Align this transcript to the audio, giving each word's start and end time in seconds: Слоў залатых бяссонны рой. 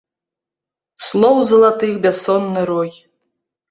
Слоў 1.09 1.37
залатых 1.53 1.91
бяссонны 2.09 2.69
рой. 2.75 2.89